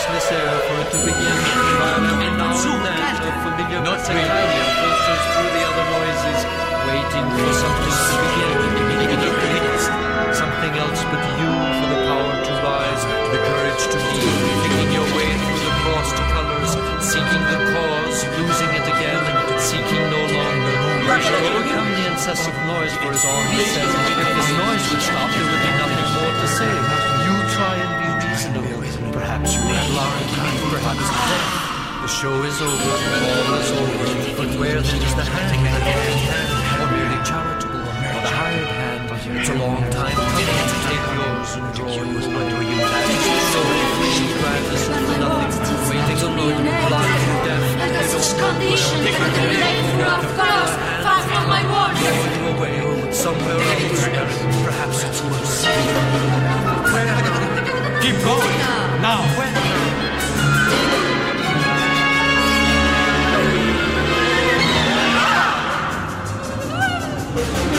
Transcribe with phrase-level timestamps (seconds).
[0.00, 1.38] restless for it to begin.
[1.76, 4.32] But every now and then a familiar battalion
[4.80, 6.40] filters through the other noises,
[6.88, 8.56] waiting for something to begin.
[10.32, 14.24] Something else but you for the power to rise, the courage to lead,
[14.64, 16.72] picking your way through the crossed colors,
[17.04, 19.20] seeking the cause, losing it again,
[19.60, 20.76] seeking no longer.
[21.12, 25.02] We shall overcome the incessant noise, for as all he says, if this noise would
[25.02, 26.72] stop, there would be nothing more to say.
[27.20, 28.99] You try and be reasonable.
[29.20, 30.32] Perhaps you are blind,
[30.72, 31.44] perhaps deaf.
[32.00, 34.08] The show is over, all is over.
[34.40, 39.12] But where then is the hand, the hand, or merely charitable, or the hired hand?
[39.36, 42.80] It's a long time coming to take yours and draw you under you.
[43.52, 43.60] So
[44.16, 47.64] she gladness for nothing, waiting alone, blind and deaf.
[47.76, 50.72] Let us condition for the relator of colors,
[51.04, 52.00] far from my words.
[52.00, 52.56] world.
[52.56, 54.00] Away, oh, somewhere else,
[54.64, 55.68] perhaps it's worse.
[56.88, 57.49] Where
[58.00, 58.58] Keep going.
[59.02, 59.20] Now.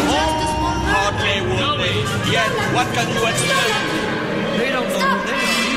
[0.08, 2.32] Oh, hardly would they.
[2.32, 4.58] Yet, what can you expect?
[4.58, 5.71] They don't know.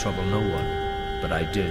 [0.00, 1.70] trouble no one, but I did.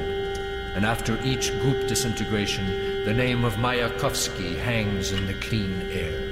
[0.75, 6.28] And after each group disintegration, the name of Mayakovsky hangs in the clean air.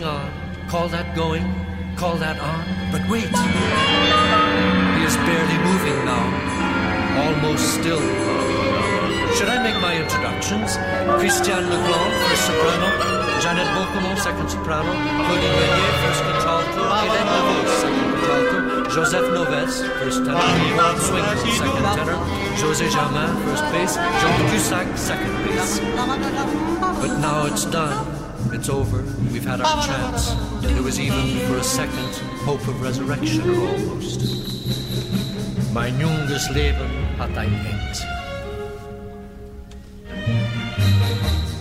[0.00, 0.68] going on.
[0.68, 1.44] Call that going,
[1.96, 2.64] call that on.
[2.92, 3.28] But wait!
[4.96, 6.24] He is barely moving now,
[7.20, 8.00] almost still.
[9.36, 10.76] Should I make my introductions?
[11.20, 12.88] Christiane Legrand, first soprano.
[13.40, 14.92] Jeanette Baucomont, second soprano.
[14.92, 16.80] Claudine Meunier, first contralto.
[16.80, 18.90] Hélène Devos, second contralto.
[18.90, 20.40] Joseph Noves, first tenor.
[20.98, 21.24] Swing,
[21.60, 22.18] second tenor.
[22.56, 23.94] José Germain, first bass.
[23.96, 25.80] Jean Cussac, second bass.
[27.00, 28.09] But now it's done.
[28.52, 29.02] It's over.
[29.32, 30.34] We've had our chance.
[30.60, 34.20] There was even, for a second, hope of resurrection almost.
[35.72, 38.04] Mein junges Leben hat ein End.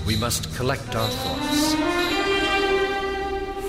[0.08, 1.76] We must collect our thoughts.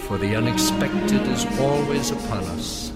[0.07, 2.91] For the unexpected is always upon us.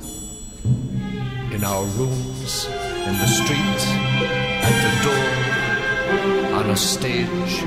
[1.52, 2.66] In our rooms,
[3.06, 3.82] in the street,
[4.62, 7.62] at the door, on a stage.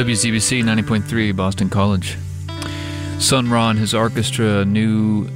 [0.00, 2.16] WZBC 90.3 Boston College.
[3.18, 5.28] Sun Ra and his orchestra, a new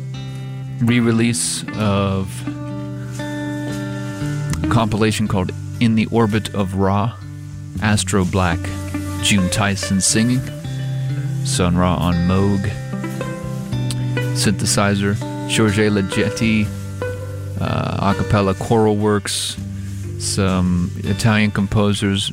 [0.79, 2.49] re release of
[4.65, 7.15] a compilation called In the Orbit of Ra,
[7.83, 8.59] Astro Black,
[9.21, 10.41] June Tyson singing,
[11.45, 12.63] Sun Ra on Moog,
[14.33, 15.15] synthesizer,
[15.55, 16.67] Jorge Leggetti,
[17.61, 19.59] uh, a cappella choral works,
[20.19, 22.31] some Italian composers,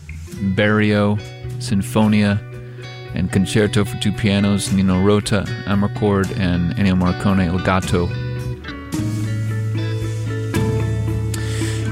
[0.55, 1.19] Berio,
[1.61, 2.39] Sinfonia,
[3.13, 8.07] and Concerto for Two Pianos, Nino Rota, Amarcord, and Ennio Morricone, Il Gatto.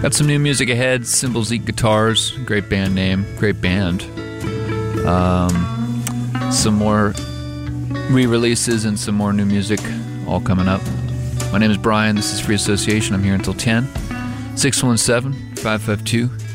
[0.01, 4.03] Got some new music ahead, Cymbals Eat Guitars, great band name, great band.
[5.05, 6.01] Um,
[6.51, 7.13] some more
[8.09, 9.79] re releases and some more new music
[10.25, 10.81] all coming up.
[11.51, 13.87] My name is Brian, this is Free Association, I'm here until 10.
[14.55, 16.48] 617 552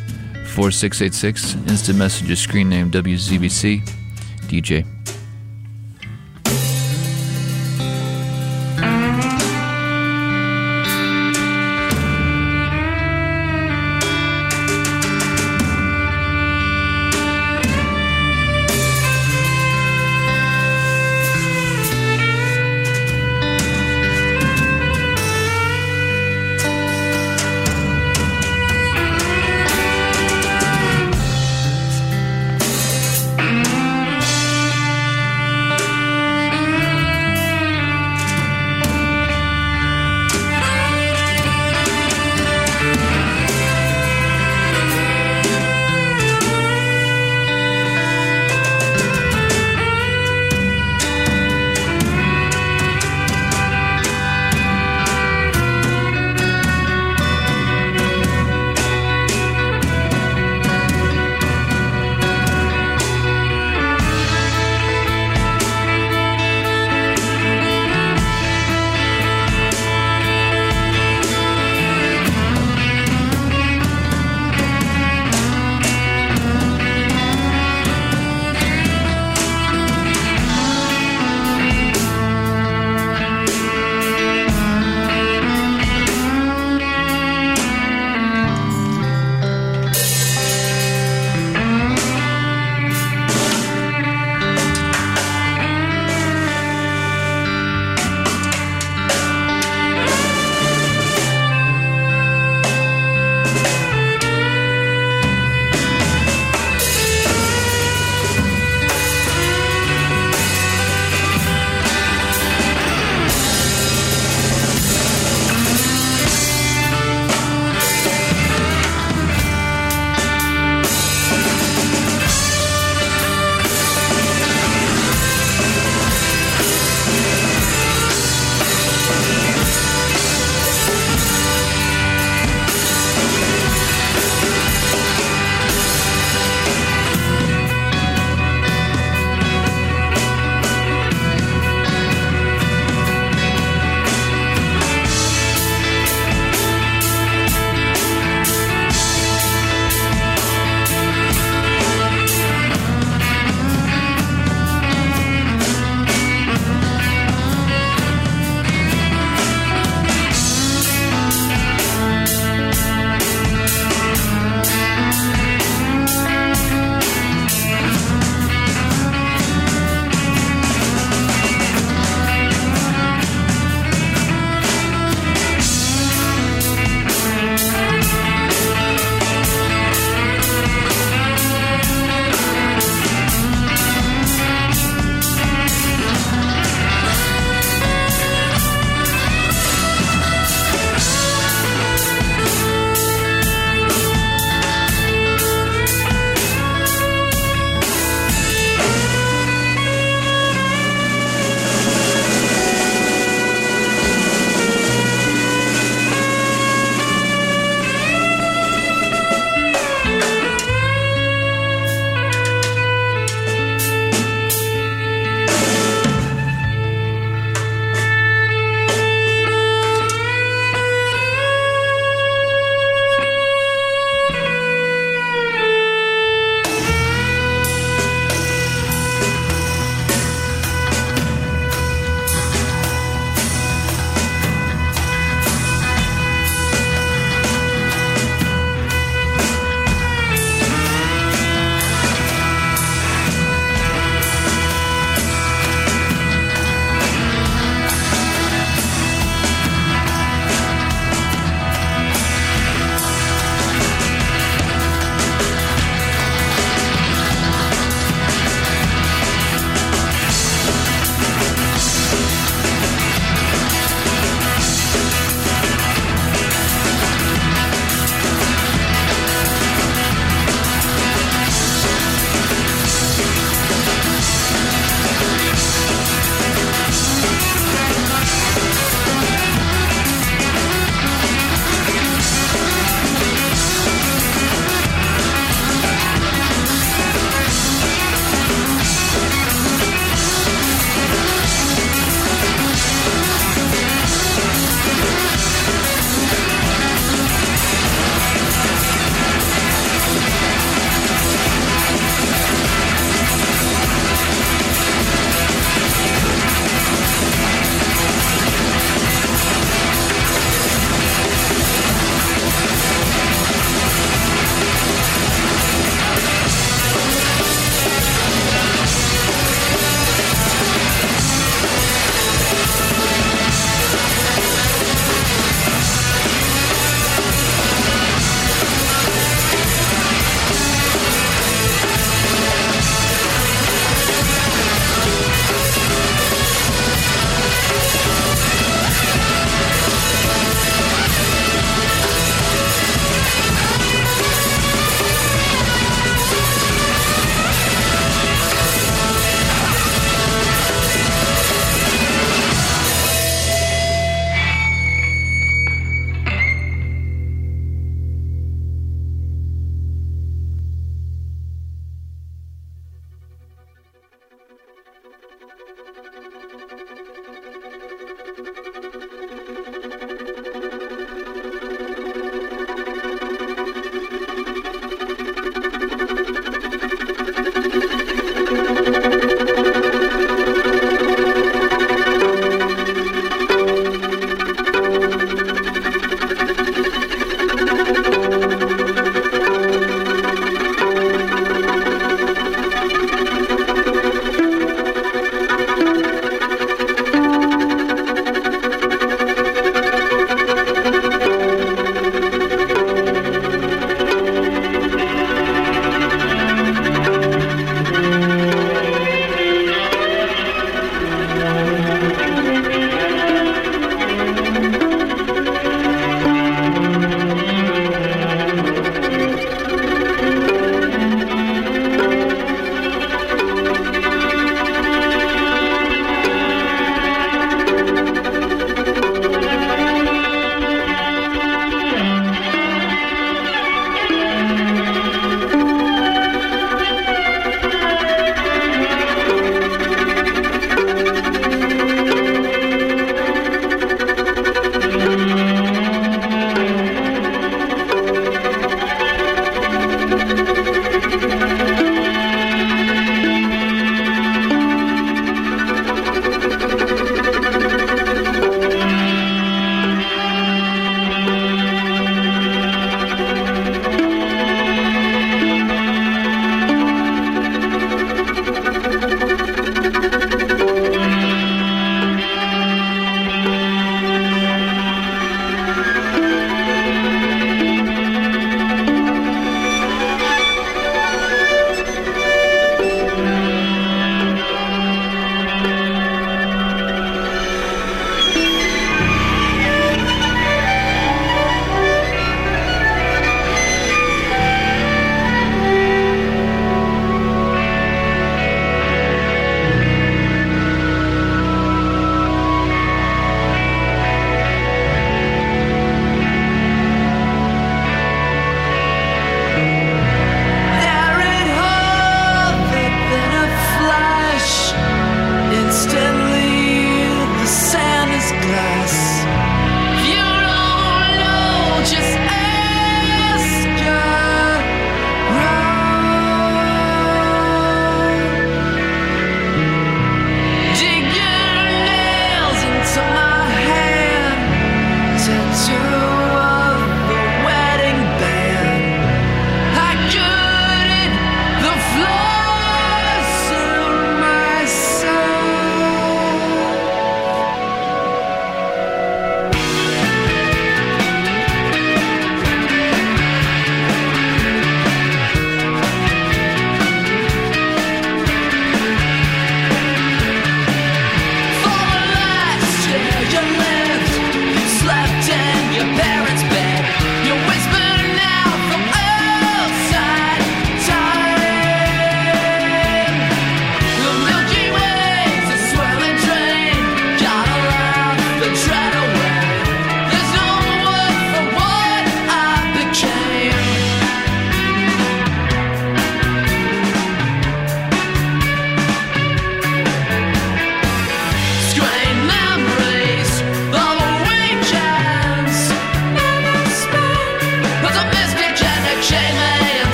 [0.54, 1.54] 4686.
[1.68, 3.82] Instant messages, screen name WZBC.
[4.46, 4.93] DJ.